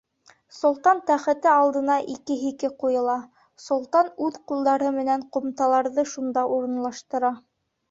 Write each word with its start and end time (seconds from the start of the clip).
Солтан 0.59 1.01
тәхете 1.09 1.51
алдына 1.55 1.97
ике 2.13 2.37
һике 2.45 2.69
ҡуйыла: 2.85 3.19
солтан 3.67 4.11
үҙ 4.29 4.41
ҡулдары 4.53 4.89
менән 4.99 5.29
ҡумталарҙы 5.39 6.09
шунда 6.17 6.49
урынлаштыра. 6.59 7.35